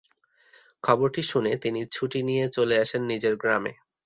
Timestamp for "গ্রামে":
3.35-3.73